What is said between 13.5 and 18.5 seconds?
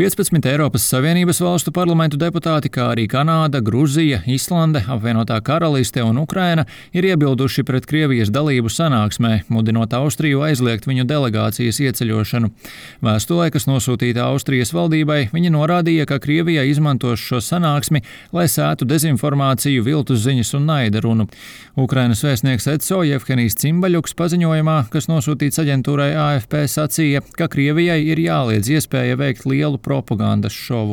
kas nosūtīta Austrijas valdībai, viņi norādīja, ka Krievija izmantos šo sanāksmi, lai